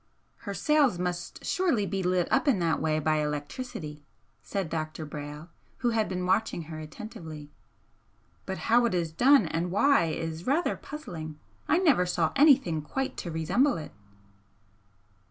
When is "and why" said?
9.45-10.05